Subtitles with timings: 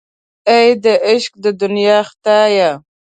[0.49, 2.69] اې د عشق د دنیا خدایه.